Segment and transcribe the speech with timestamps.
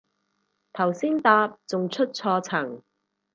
[0.73, 2.81] 頭先搭仲出錯層